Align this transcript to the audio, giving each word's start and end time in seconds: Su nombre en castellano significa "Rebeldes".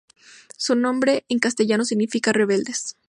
Su 0.57 0.73
nombre 0.73 1.25
en 1.29 1.37
castellano 1.37 1.85
significa 1.85 2.33
"Rebeldes". 2.33 2.97